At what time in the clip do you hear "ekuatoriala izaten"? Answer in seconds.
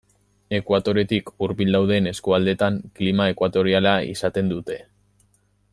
3.35-4.51